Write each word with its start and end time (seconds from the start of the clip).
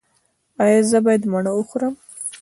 ایا 0.63 0.79
زه 0.89 0.97
باید 1.05 1.23
مڼه 1.31 1.51
وخورم؟ 1.53 1.93